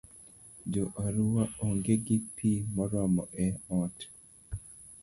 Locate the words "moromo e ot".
2.75-3.97